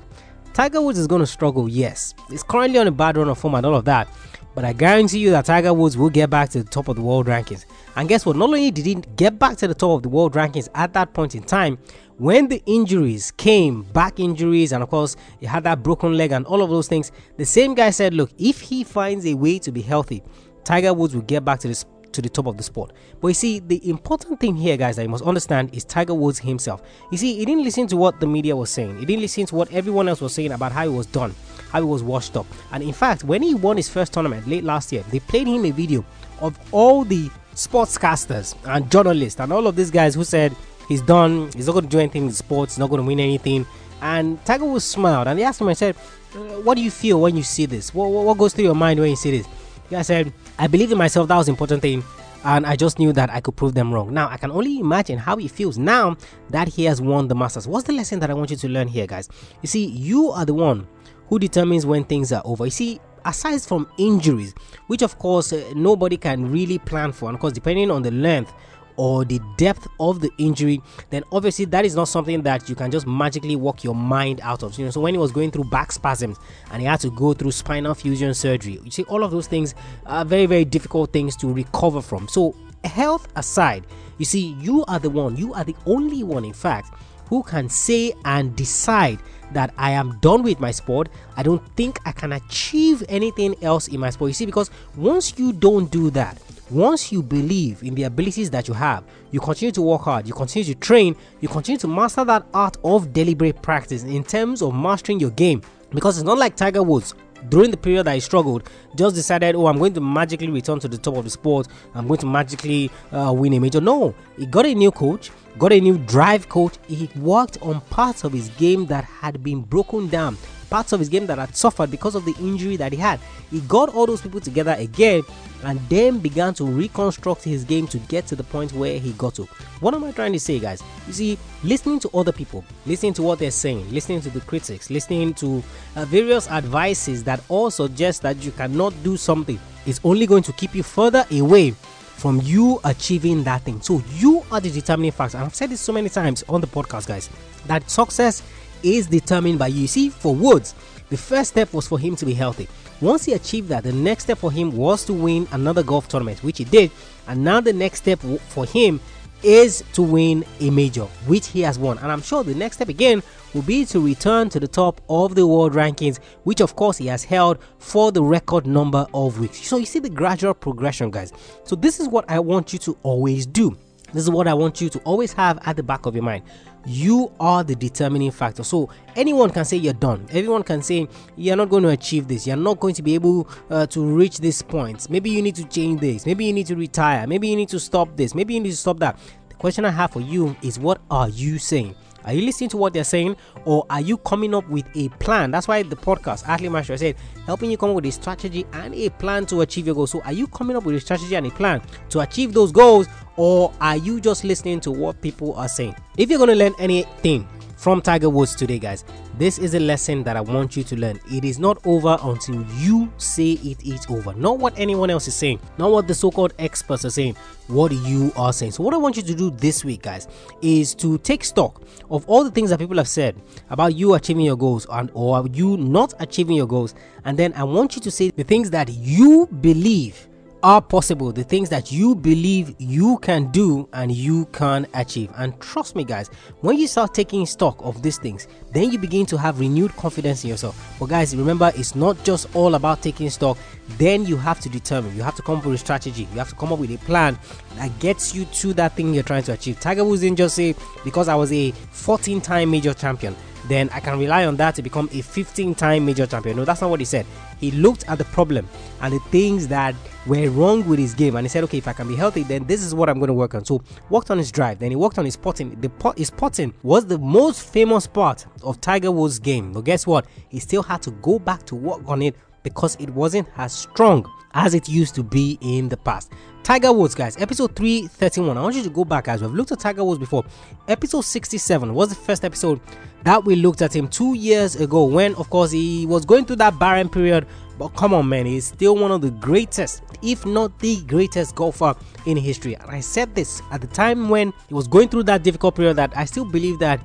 Tiger 0.53 0.81
Woods 0.81 0.99
is 0.99 1.07
going 1.07 1.19
to 1.19 1.27
struggle, 1.27 1.67
yes. 1.67 2.13
He's 2.29 2.43
currently 2.43 2.79
on 2.79 2.87
a 2.87 2.91
bad 2.91 3.17
run 3.17 3.27
of 3.27 3.37
form 3.37 3.55
and 3.55 3.65
all 3.65 3.75
of 3.75 3.85
that. 3.85 4.07
But 4.55 4.63
I 4.63 4.71
guarantee 4.71 5.19
you 5.19 5.31
that 5.31 5.45
Tiger 5.45 5.73
Woods 5.73 5.97
will 5.97 6.09
get 6.09 6.29
back 6.29 6.49
to 6.51 6.63
the 6.63 6.69
top 6.69 6.87
of 6.87 6.95
the 6.95 7.01
world 7.01 7.27
rankings. 7.27 7.65
And 7.97 8.07
guess 8.07 8.25
what? 8.25 8.37
Not 8.37 8.45
only 8.45 8.71
did 8.71 8.85
he 8.85 8.95
get 8.95 9.37
back 9.37 9.57
to 9.57 9.67
the 9.67 9.73
top 9.73 9.97
of 9.97 10.03
the 10.03 10.09
world 10.09 10.33
rankings 10.33 10.69
at 10.73 10.93
that 10.93 11.13
point 11.13 11.35
in 11.35 11.43
time, 11.43 11.77
when 12.17 12.47
the 12.47 12.63
injuries 12.65 13.31
came, 13.31 13.83
back 13.83 14.21
injuries, 14.21 14.71
and 14.71 14.81
of 14.81 14.89
course, 14.89 15.17
he 15.41 15.45
had 15.45 15.65
that 15.65 15.83
broken 15.83 16.15
leg 16.15 16.31
and 16.31 16.45
all 16.45 16.61
of 16.61 16.69
those 16.69 16.87
things, 16.87 17.11
the 17.35 17.45
same 17.45 17.75
guy 17.75 17.89
said, 17.89 18.13
Look, 18.13 18.31
if 18.37 18.61
he 18.61 18.85
finds 18.85 19.25
a 19.25 19.33
way 19.33 19.59
to 19.59 19.71
be 19.73 19.81
healthy, 19.81 20.23
Tiger 20.63 20.93
Woods 20.93 21.13
will 21.13 21.21
get 21.23 21.43
back 21.43 21.59
to 21.59 21.67
the 21.67 21.75
to 22.15 22.21
the 22.21 22.29
top 22.29 22.47
of 22.47 22.57
the 22.57 22.63
sport. 22.63 22.91
But 23.21 23.29
you 23.29 23.33
see, 23.33 23.59
the 23.59 23.87
important 23.89 24.39
thing 24.39 24.55
here, 24.55 24.77
guys, 24.77 24.95
that 24.95 25.03
you 25.03 25.09
must 25.09 25.23
understand 25.23 25.73
is 25.73 25.83
Tiger 25.83 26.13
Woods 26.13 26.39
himself. 26.39 26.81
You 27.11 27.17
see, 27.17 27.35
he 27.35 27.45
didn't 27.45 27.63
listen 27.63 27.87
to 27.87 27.97
what 27.97 28.19
the 28.19 28.27
media 28.27 28.55
was 28.55 28.69
saying. 28.69 28.97
He 28.99 29.05
didn't 29.05 29.21
listen 29.21 29.45
to 29.47 29.55
what 29.55 29.71
everyone 29.71 30.09
else 30.09 30.21
was 30.21 30.33
saying 30.33 30.51
about 30.51 30.71
how 30.71 30.83
he 30.83 30.89
was 30.89 31.05
done 31.05 31.33
how 31.75 31.81
he 31.81 31.85
was 31.85 32.03
washed 32.03 32.37
up. 32.37 32.45
And 32.71 32.81
in 32.81 32.93
fact, 32.93 33.25
when 33.25 33.41
he 33.41 33.53
won 33.53 33.75
his 33.75 33.89
first 33.89 34.13
tournament 34.13 34.47
late 34.47 34.63
last 34.63 34.93
year, 34.93 35.03
they 35.11 35.19
played 35.19 35.45
him 35.45 35.65
a 35.65 35.71
video 35.71 36.05
of 36.39 36.57
all 36.71 37.03
the 37.03 37.29
sportscasters 37.53 38.55
and 38.65 38.89
journalists 38.89 39.39
and 39.41 39.51
all 39.51 39.67
of 39.67 39.75
these 39.75 39.91
guys 39.91 40.15
who 40.15 40.23
said 40.23 40.55
he's 40.87 41.01
done, 41.01 41.51
he's 41.53 41.67
not 41.67 41.73
going 41.73 41.85
to 41.85 41.89
do 41.89 41.99
anything 41.99 42.27
in 42.27 42.31
sports, 42.31 42.75
he's 42.75 42.79
not 42.79 42.89
going 42.89 43.01
to 43.01 43.07
win 43.07 43.19
anything. 43.19 43.65
And 44.01 44.43
Tiger 44.45 44.65
Woods 44.65 44.85
smiled 44.85 45.27
and 45.27 45.37
they 45.37 45.43
asked 45.43 45.59
him, 45.59 45.67
I 45.67 45.73
said, 45.73 45.95
uh, 46.35 46.37
What 46.63 46.75
do 46.75 46.81
you 46.81 46.91
feel 46.91 47.19
when 47.19 47.35
you 47.35 47.43
see 47.43 47.65
this? 47.65 47.93
What, 47.93 48.09
what 48.09 48.37
goes 48.37 48.53
through 48.53 48.65
your 48.65 48.75
mind 48.75 48.99
when 48.99 49.09
you 49.09 49.15
see 49.15 49.37
this? 49.37 49.47
I 49.91 50.01
said, 50.01 50.33
I 50.57 50.67
believe 50.67 50.91
in 50.91 50.97
myself, 50.97 51.27
that 51.27 51.37
was 51.37 51.49
important 51.49 51.81
thing 51.81 52.03
and 52.45 52.65
I 52.65 52.75
just 52.75 52.99
knew 52.99 53.11
that 53.13 53.31
I 53.31 53.41
could 53.41 53.55
prove 53.55 53.73
them 53.73 53.91
wrong. 53.91 54.13
Now 54.13 54.29
I 54.29 54.37
can 54.37 54.51
only 54.51 54.79
imagine 54.79 55.17
how 55.17 55.35
he 55.37 55.47
feels 55.47 55.77
now 55.77 56.15
that 56.51 56.67
he 56.67 56.85
has 56.85 57.01
won 57.01 57.27
the 57.27 57.35
Masters. 57.35 57.67
What's 57.67 57.87
the 57.87 57.93
lesson 57.93 58.19
that 58.19 58.29
I 58.29 58.33
want 58.35 58.51
you 58.51 58.57
to 58.57 58.69
learn 58.69 58.87
here, 58.87 59.07
guys? 59.07 59.27
You 59.63 59.67
see, 59.67 59.85
you 59.85 60.29
are 60.29 60.45
the 60.45 60.53
one 60.53 60.87
who 61.27 61.39
determines 61.39 61.87
when 61.87 62.03
things 62.03 62.31
are 62.31 62.43
over. 62.45 62.65
You 62.65 62.71
see, 62.71 62.99
aside 63.25 63.61
from 63.63 63.89
injuries, 63.97 64.53
which 64.87 65.01
of 65.01 65.17
course 65.17 65.51
uh, 65.51 65.73
nobody 65.75 66.17
can 66.17 66.51
really 66.51 66.77
plan 66.77 67.11
for, 67.11 67.29
and 67.29 67.35
of 67.35 67.41
course, 67.41 67.53
depending 67.53 67.89
on 67.89 68.03
the 68.03 68.11
length 68.11 68.53
or 68.97 69.25
the 69.25 69.39
depth 69.57 69.87
of 69.99 70.21
the 70.21 70.29
injury, 70.37 70.81
then 71.09 71.23
obviously 71.31 71.65
that 71.65 71.85
is 71.85 71.95
not 71.95 72.05
something 72.05 72.41
that 72.43 72.69
you 72.69 72.75
can 72.75 72.91
just 72.91 73.07
magically 73.07 73.55
walk 73.55 73.83
your 73.83 73.95
mind 73.95 74.39
out 74.41 74.63
of. 74.63 74.77
You 74.77 74.85
know, 74.85 74.91
so 74.91 75.01
when 75.01 75.13
he 75.13 75.17
was 75.17 75.31
going 75.31 75.51
through 75.51 75.65
back 75.65 75.91
spasms 75.91 76.37
and 76.71 76.81
he 76.81 76.87
had 76.87 76.99
to 77.01 77.11
go 77.11 77.33
through 77.33 77.51
spinal 77.51 77.93
fusion 77.93 78.33
surgery, 78.33 78.79
you 78.83 78.91
see, 78.91 79.03
all 79.03 79.23
of 79.23 79.31
those 79.31 79.47
things 79.47 79.75
are 80.05 80.25
very, 80.25 80.45
very 80.45 80.65
difficult 80.65 81.11
things 81.11 81.35
to 81.37 81.51
recover 81.51 82.01
from. 82.01 82.27
So, 82.27 82.55
health 82.83 83.27
aside, 83.35 83.85
you 84.17 84.25
see, 84.25 84.55
you 84.59 84.85
are 84.85 84.99
the 84.99 85.09
one, 85.09 85.35
you 85.35 85.53
are 85.53 85.63
the 85.63 85.75
only 85.85 86.23
one, 86.23 86.45
in 86.45 86.53
fact, 86.53 86.93
who 87.27 87.43
can 87.43 87.67
say 87.69 88.13
and 88.23 88.55
decide 88.55 89.19
that 89.53 89.73
I 89.77 89.91
am 89.91 90.17
done 90.19 90.43
with 90.43 90.59
my 90.59 90.71
sport. 90.71 91.09
I 91.37 91.43
don't 91.43 91.65
think 91.75 91.99
I 92.05 92.11
can 92.11 92.33
achieve 92.33 93.03
anything 93.09 93.55
else 93.63 93.87
in 93.87 93.99
my 93.99 94.09
sport. 94.09 94.29
You 94.29 94.33
see, 94.33 94.45
because 94.45 94.69
once 94.95 95.37
you 95.37 95.53
don't 95.53 95.91
do 95.91 96.09
that, 96.11 96.41
once 96.71 97.11
you 97.11 97.21
believe 97.21 97.83
in 97.83 97.93
the 97.95 98.03
abilities 98.03 98.49
that 98.49 98.67
you 98.67 98.73
have, 98.73 99.03
you 99.31 99.39
continue 99.39 99.71
to 99.71 99.81
work 99.81 100.01
hard, 100.01 100.27
you 100.27 100.33
continue 100.33 100.65
to 100.65 100.75
train, 100.79 101.15
you 101.41 101.47
continue 101.47 101.77
to 101.77 101.87
master 101.87 102.25
that 102.25 102.45
art 102.53 102.77
of 102.83 103.13
deliberate 103.13 103.61
practice 103.61 104.03
in 104.03 104.23
terms 104.23 104.61
of 104.61 104.73
mastering 104.73 105.19
your 105.19 105.31
game. 105.31 105.61
Because 105.91 106.17
it's 106.17 106.25
not 106.25 106.37
like 106.37 106.55
Tiger 106.55 106.83
Woods 106.83 107.13
during 107.49 107.71
the 107.71 107.77
period 107.77 108.05
that 108.05 108.15
he 108.15 108.19
struggled, 108.19 108.69
just 108.95 109.15
decided, 109.15 109.55
oh, 109.55 109.67
I'm 109.67 109.77
going 109.77 109.93
to 109.93 110.01
magically 110.01 110.49
return 110.49 110.79
to 110.79 110.87
the 110.87 110.97
top 110.97 111.15
of 111.15 111.23
the 111.23 111.29
sport. 111.29 111.67
I'm 111.93 112.07
going 112.07 112.19
to 112.21 112.25
magically 112.25 112.89
uh, 113.11 113.31
win 113.35 113.53
a 113.53 113.59
major. 113.59 113.81
No, 113.81 114.15
he 114.37 114.45
got 114.45 114.65
a 114.65 114.73
new 114.73 114.91
coach, 114.91 115.31
got 115.57 115.71
a 115.71 115.79
new 115.79 115.97
drive 115.99 116.49
coach. 116.49 116.77
He 116.87 117.09
worked 117.15 117.61
on 117.61 117.81
parts 117.81 118.23
of 118.23 118.33
his 118.33 118.49
game 118.49 118.87
that 118.87 119.03
had 119.03 119.43
been 119.43 119.61
broken 119.61 120.07
down, 120.07 120.37
parts 120.75 120.91
of 120.91 120.99
his 120.99 121.07
game 121.07 121.25
that 121.25 121.37
had 121.37 121.55
suffered 121.55 121.89
because 121.89 122.15
of 122.15 122.25
the 122.25 122.35
injury 122.37 122.75
that 122.75 122.91
he 122.91 122.97
had. 122.97 123.17
He 123.49 123.61
got 123.61 123.95
all 123.95 124.05
those 124.05 124.19
people 124.19 124.41
together 124.41 124.75
again 124.77 125.21
and 125.63 125.79
then 125.87 126.19
began 126.19 126.53
to 126.55 126.65
reconstruct 126.65 127.45
his 127.45 127.63
game 127.63 127.87
to 127.87 127.97
get 127.97 128.27
to 128.27 128.35
the 128.35 128.43
point 128.43 128.73
where 128.73 128.99
he 128.99 129.13
got 129.13 129.35
to. 129.35 129.43
What 129.79 129.93
am 129.93 130.03
I 130.03 130.11
trying 130.11 130.33
to 130.33 130.39
say, 130.39 130.59
guys? 130.59 130.83
You 131.07 131.13
see, 131.13 131.37
listening 131.63 132.01
to 132.01 132.09
other 132.13 132.33
people, 132.33 132.65
listening 132.85 133.13
to 133.13 133.21
what 133.21 133.39
they're 133.39 133.51
saying, 133.51 133.89
listening 133.89 134.19
to 134.19 134.29
the 134.29 134.41
critics, 134.41 134.89
listening 134.89 135.33
to 135.35 135.63
uh, 135.95 136.03
various 136.03 136.49
advices 136.49 137.23
that 137.23 137.39
all 137.47 137.71
suggest 137.71 138.21
that 138.23 138.43
you 138.43 138.51
cannot 138.51 138.93
do 139.01 139.15
something 139.15 139.57
is 139.85 140.01
only 140.03 140.27
going 140.27 140.43
to 140.43 140.51
keep 140.51 140.75
you 140.75 140.83
further 140.83 141.25
away 141.31 141.71
from 141.71 142.41
you 142.43 142.81
achieving 142.83 143.45
that 143.45 143.61
thing. 143.61 143.79
So 143.79 144.03
you 144.15 144.43
are 144.51 144.59
the 144.59 144.71
determining 144.71 145.13
factor. 145.13 145.37
And 145.37 145.45
I've 145.45 145.55
said 145.55 145.69
this 145.69 145.79
so 145.79 145.93
many 145.93 146.09
times 146.09 146.43
on 146.49 146.59
the 146.59 146.67
podcast, 146.67 147.07
guys, 147.07 147.29
that 147.67 147.89
success 147.89 148.43
is 148.85 149.07
determined 149.07 149.59
by 149.59 149.67
you. 149.67 149.87
See, 149.87 150.09
for 150.09 150.33
Woods, 150.33 150.75
the 151.09 151.17
first 151.17 151.51
step 151.51 151.73
was 151.73 151.87
for 151.87 151.99
him 151.99 152.15
to 152.17 152.25
be 152.25 152.33
healthy. 152.33 152.67
Once 153.01 153.25
he 153.25 153.33
achieved 153.33 153.69
that, 153.69 153.83
the 153.83 153.91
next 153.91 154.25
step 154.25 154.37
for 154.37 154.51
him 154.51 154.75
was 154.75 155.03
to 155.05 155.13
win 155.13 155.47
another 155.51 155.83
golf 155.83 156.07
tournament, 156.07 156.43
which 156.43 156.59
he 156.59 156.63
did. 156.63 156.91
And 157.27 157.43
now 157.43 157.59
the 157.59 157.73
next 157.73 157.99
step 157.99 158.19
for 158.19 158.65
him 158.65 159.01
is 159.43 159.83
to 159.93 160.01
win 160.01 160.45
a 160.59 160.69
major, 160.69 161.05
which 161.27 161.47
he 161.47 161.61
has 161.61 161.77
won. 161.77 161.97
And 161.99 162.11
I'm 162.11 162.21
sure 162.21 162.43
the 162.43 162.55
next 162.55 162.77
step 162.77 162.89
again 162.89 163.21
will 163.53 163.61
be 163.61 163.85
to 163.85 163.99
return 163.99 164.49
to 164.49 164.59
the 164.59 164.67
top 164.67 165.01
of 165.09 165.35
the 165.35 165.45
world 165.45 165.73
rankings, 165.73 166.19
which 166.43 166.61
of 166.61 166.75
course 166.75 166.97
he 166.97 167.07
has 167.07 167.23
held 167.23 167.59
for 167.79 168.11
the 168.11 168.23
record 168.23 168.65
number 168.65 169.05
of 169.13 169.39
weeks. 169.39 169.67
So 169.67 169.77
you 169.77 169.85
see 169.85 169.99
the 169.99 170.09
gradual 170.09 170.53
progression, 170.53 171.11
guys. 171.11 171.31
So 171.63 171.75
this 171.75 171.99
is 171.99 172.07
what 172.07 172.29
I 172.29 172.39
want 172.39 172.73
you 172.73 172.79
to 172.79 172.97
always 173.03 173.45
do. 173.45 173.77
This 174.13 174.23
is 174.23 174.29
what 174.29 174.47
I 174.47 174.53
want 174.53 174.79
you 174.79 174.89
to 174.89 174.99
always 174.99 175.33
have 175.33 175.59
at 175.65 175.75
the 175.75 175.83
back 175.83 176.05
of 176.05 176.15
your 176.15 176.23
mind 176.23 176.43
you 176.85 177.31
are 177.39 177.63
the 177.63 177.75
determining 177.75 178.31
factor. 178.31 178.63
So 178.63 178.89
anyone 179.15 179.49
can 179.49 179.65
say 179.65 179.77
you're 179.77 179.93
done. 179.93 180.25
Everyone 180.29 180.63
can 180.63 180.81
say 180.81 181.07
you're 181.35 181.55
not 181.55 181.69
going 181.69 181.83
to 181.83 181.89
achieve 181.89 182.27
this. 182.27 182.45
You're 182.45 182.57
not 182.57 182.79
going 182.79 182.93
to 182.95 183.01
be 183.03 183.15
able 183.15 183.47
uh, 183.69 183.87
to 183.87 184.01
reach 184.05 184.39
this 184.39 184.61
point. 184.61 185.09
Maybe 185.09 185.29
you 185.29 185.41
need 185.41 185.55
to 185.55 185.65
change 185.65 186.01
this. 186.01 186.25
Maybe 186.25 186.45
you 186.45 186.53
need 186.53 186.67
to 186.67 186.75
retire. 186.75 187.25
Maybe 187.27 187.47
you 187.47 187.55
need 187.55 187.69
to 187.69 187.79
stop 187.79 188.15
this. 188.15 188.35
Maybe 188.35 188.53
you 188.53 188.59
need 188.59 188.71
to 188.71 188.77
stop 188.77 188.99
that. 188.99 189.17
The 189.49 189.55
question 189.55 189.85
I 189.85 189.91
have 189.91 190.11
for 190.11 190.21
you 190.21 190.55
is 190.61 190.79
what 190.79 191.01
are 191.09 191.29
you 191.29 191.57
saying? 191.57 191.95
Are 192.25 192.33
you 192.33 192.41
listening 192.41 192.69
to 192.71 192.77
what 192.77 192.93
they're 192.93 193.03
saying, 193.03 193.37
or 193.65 193.85
are 193.89 194.01
you 194.01 194.17
coming 194.17 194.55
up 194.55 194.67
with 194.67 194.85
a 194.95 195.09
plan? 195.09 195.51
That's 195.51 195.67
why 195.67 195.83
the 195.83 195.95
podcast, 195.95 196.47
Athlete 196.47 196.71
Maestro, 196.71 196.95
said 196.95 197.15
helping 197.45 197.69
you 197.69 197.77
come 197.77 197.91
up 197.91 197.95
with 197.95 198.05
a 198.05 198.11
strategy 198.11 198.65
and 198.73 198.93
a 198.95 199.09
plan 199.11 199.45
to 199.47 199.61
achieve 199.61 199.85
your 199.85 199.95
goals. 199.95 200.11
So, 200.11 200.21
are 200.21 200.33
you 200.33 200.47
coming 200.47 200.75
up 200.75 200.85
with 200.85 200.95
a 200.95 200.99
strategy 200.99 201.35
and 201.35 201.45
a 201.45 201.51
plan 201.51 201.81
to 202.09 202.21
achieve 202.21 202.53
those 202.53 202.71
goals, 202.71 203.07
or 203.37 203.71
are 203.79 203.97
you 203.97 204.19
just 204.19 204.43
listening 204.43 204.79
to 204.81 204.91
what 204.91 205.21
people 205.21 205.53
are 205.53 205.67
saying? 205.69 205.95
If 206.17 206.29
you're 206.29 206.39
going 206.39 206.49
to 206.49 206.55
learn 206.55 206.73
anything 206.79 207.47
from 207.85 208.01
Tiger 208.01 208.31
Woods 208.31 208.55
today, 208.55 208.79
guys. 208.79 209.05
This 209.37 209.59
is 209.59 209.75
a 209.75 209.79
lesson 209.79 210.23
that 210.23 210.35
I 210.35 210.41
want 210.41 210.75
you 210.75 210.83
to 210.85 210.95
learn. 210.95 211.19
It 211.31 211.45
is 211.45 211.59
not 211.59 211.77
over 211.85 212.17
until 212.23 212.65
you 212.79 213.13
say 213.17 213.51
it 213.51 213.85
is 213.85 214.07
over. 214.09 214.33
Not 214.33 214.57
what 214.57 214.73
anyone 214.75 215.11
else 215.11 215.27
is 215.27 215.35
saying, 215.35 215.59
not 215.77 215.91
what 215.91 216.07
the 216.07 216.15
so 216.15 216.31
called 216.31 216.55
experts 216.57 217.05
are 217.05 217.11
saying, 217.11 217.35
what 217.67 217.91
you 217.91 218.31
are 218.35 218.51
saying. 218.51 218.71
So, 218.71 218.81
what 218.81 218.95
I 218.95 218.97
want 218.97 219.17
you 219.17 219.21
to 219.21 219.35
do 219.35 219.51
this 219.51 219.85
week, 219.85 220.01
guys, 220.01 220.27
is 220.63 220.95
to 220.95 221.19
take 221.19 221.43
stock 221.43 221.83
of 222.09 222.27
all 222.27 222.43
the 222.43 222.49
things 222.49 222.71
that 222.71 222.79
people 222.79 222.97
have 222.97 223.07
said 223.07 223.39
about 223.69 223.93
you 223.93 224.15
achieving 224.15 224.45
your 224.45 224.57
goals 224.57 224.87
and 224.91 225.11
or 225.13 225.45
you 225.53 225.77
not 225.77 226.11
achieving 226.17 226.55
your 226.55 226.67
goals. 226.67 226.95
And 227.23 227.37
then 227.37 227.53
I 227.53 227.65
want 227.65 227.95
you 227.95 228.01
to 228.01 228.09
say 228.09 228.31
the 228.31 228.43
things 228.43 228.71
that 228.71 228.89
you 228.89 229.45
believe 229.61 230.27
are 230.65 230.81
possible, 230.81 231.31
the 231.31 231.43
things 231.43 231.69
that 231.69 231.91
you 231.91 232.15
believe 232.15 232.73
you 232.79 233.19
can 233.19 233.51
do 233.51 233.87
and 233.93 234.11
you 234.11 234.45
can 234.47 234.87
achieve. 234.95 235.31
And 235.37 235.57
trust 235.61 235.95
me, 235.95 236.03
guys, 236.03 236.27
when 236.61 236.79
you 236.79 236.87
start 236.87 237.13
taking 237.13 237.45
stock 237.45 237.77
of 237.83 238.01
these 238.01 238.17
things, 238.17 238.47
then 238.71 238.89
you 238.89 238.97
begin 238.97 239.27
to 239.27 239.37
have 239.37 239.59
renewed 239.59 239.95
confidence 239.95 240.43
in 240.43 240.49
yourself. 240.49 240.95
But, 240.99 241.09
guys, 241.09 241.35
remember, 241.35 241.71
it's 241.75 241.93
not 241.93 242.21
just 242.23 242.47
all 242.55 242.73
about 242.73 243.03
taking 243.03 243.29
stock, 243.29 243.59
then 243.99 244.25
you 244.25 244.37
have 244.37 244.59
to 244.61 244.69
determine, 244.69 245.15
you 245.15 245.21
have 245.21 245.35
to 245.35 245.43
come 245.43 245.59
up 245.59 245.65
with 245.65 245.75
a 245.75 245.77
strategy, 245.77 246.27
you 246.33 246.39
have 246.39 246.49
to 246.49 246.55
come 246.55 246.73
up 246.73 246.79
with 246.79 246.89
a 246.89 246.97
plan 247.05 247.37
that 247.75 247.99
gets 247.99 248.33
you 248.33 248.45
to 248.45 248.73
that 248.73 248.95
thing 248.95 249.13
you're 249.13 249.21
trying 249.21 249.43
to 249.43 249.53
achieve. 249.53 249.79
Tiger 249.79 250.03
Woods 250.03 250.21
didn't 250.21 250.39
just 250.39 250.55
say, 250.55 250.73
because 251.03 251.27
I 251.27 251.35
was 251.35 251.53
a 251.53 251.69
14 251.91 252.41
time 252.41 252.71
major 252.71 252.95
champion 252.95 253.35
then 253.67 253.89
I 253.93 253.99
can 253.99 254.19
rely 254.19 254.45
on 254.45 254.55
that 254.57 254.75
to 254.75 254.81
become 254.81 255.09
a 255.11 255.21
15 255.21 255.75
time 255.75 256.05
major 256.05 256.25
champion. 256.25 256.57
No, 256.57 256.65
that's 256.65 256.81
not 256.81 256.89
what 256.89 256.99
he 256.99 257.05
said. 257.05 257.25
He 257.59 257.71
looked 257.71 258.07
at 258.07 258.17
the 258.17 258.25
problem 258.25 258.67
and 259.01 259.13
the 259.13 259.19
things 259.31 259.67
that 259.69 259.95
were 260.25 260.49
wrong 260.49 260.87
with 260.87 260.99
his 260.99 261.13
game 261.13 261.35
and 261.35 261.45
he 261.45 261.49
said, 261.49 261.63
okay, 261.65 261.77
if 261.77 261.87
I 261.87 261.93
can 261.93 262.07
be 262.07 262.15
healthy, 262.15 262.43
then 262.43 262.65
this 262.65 262.83
is 262.83 262.93
what 262.93 263.09
I'm 263.09 263.19
going 263.19 263.27
to 263.27 263.33
work 263.33 263.55
on. 263.55 263.63
So, 263.65 263.81
worked 264.09 264.31
on 264.31 264.37
his 264.37 264.51
drive, 264.51 264.79
then 264.79 264.91
he 264.91 264.95
worked 264.95 265.17
on 265.17 265.25
his 265.25 265.37
putting. 265.37 265.79
The 265.81 265.89
pot, 265.89 266.17
his 266.17 266.29
putting 266.29 266.73
was 266.83 267.05
the 267.05 267.17
most 267.17 267.67
famous 267.67 268.07
part 268.07 268.45
of 268.63 268.81
Tiger 268.81 269.11
Woods' 269.11 269.39
game. 269.39 269.71
But 269.73 269.85
guess 269.85 270.05
what? 270.05 270.25
He 270.49 270.59
still 270.59 270.83
had 270.83 271.01
to 271.03 271.11
go 271.11 271.39
back 271.39 271.65
to 271.67 271.75
work 271.75 272.01
on 272.07 272.21
it 272.21 272.35
because 272.63 272.95
it 272.99 273.09
wasn't 273.11 273.47
as 273.57 273.71
strong 273.73 274.29
as 274.53 274.73
it 274.73 274.89
used 274.89 275.15
to 275.15 275.23
be 275.23 275.57
in 275.61 275.89
the 275.89 275.97
past. 275.97 276.31
Tiger 276.65 276.91
Woods, 276.91 277.13
guys, 277.13 277.37
episode 277.39 277.75
331. 277.75 278.57
I 278.57 278.61
want 278.63 278.75
you 278.75 278.81
to 278.81 278.89
go 278.89 279.05
back, 279.05 279.25
guys. 279.25 279.39
We've 279.39 279.53
looked 279.53 279.71
at 279.71 279.79
Tiger 279.79 280.03
Woods 280.03 280.17
before. 280.17 280.43
Episode 280.87 281.21
67 281.21 281.93
was 281.93 282.09
the 282.09 282.15
first 282.15 282.43
episode 282.43 282.81
that 283.23 283.45
we 283.45 283.55
looked 283.55 283.83
at 283.83 283.95
him 283.95 284.07
two 284.07 284.33
years 284.33 284.75
ago 284.75 285.05
when, 285.05 285.35
of 285.35 285.47
course, 285.51 285.69
he 285.69 286.07
was 286.07 286.25
going 286.25 286.43
through 286.43 286.55
that 286.55 286.79
barren 286.79 287.07
period. 287.07 287.45
But 287.77 287.89
come 287.89 288.15
on, 288.15 288.27
man, 288.27 288.47
he's 288.47 288.65
still 288.65 288.95
one 288.95 289.11
of 289.11 289.21
the 289.21 289.29
greatest, 289.29 290.01
if 290.23 290.43
not 290.43 290.79
the 290.79 291.01
greatest 291.01 291.53
golfer 291.53 291.93
in 292.25 292.35
history. 292.35 292.73
And 292.73 292.89
I 292.89 292.99
said 292.99 293.35
this 293.35 293.61
at 293.71 293.81
the 293.81 293.87
time 293.87 294.27
when 294.27 294.51
he 294.67 294.73
was 294.73 294.87
going 294.87 295.09
through 295.09 295.25
that 295.25 295.43
difficult 295.43 295.75
period 295.75 295.97
that 295.97 296.17
I 296.17 296.25
still 296.25 296.45
believe 296.45 296.79
that 296.79 296.99